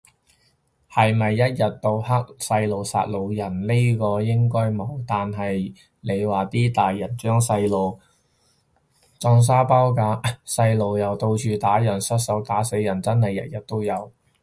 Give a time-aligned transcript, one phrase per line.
[0.91, 7.99] 係咪一日到黑細路殺老人，呢個應該冇，但係你話啲大人將細路
[9.19, 14.11] 當沙包咁打，細路又到處打人失手打死人，真係日日都有